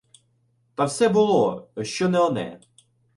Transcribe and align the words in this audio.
Та 0.75 0.85
все 0.85 1.09
було, 1.09 1.69
що 1.83 2.09
не 2.09 2.19
оне. 2.19 2.61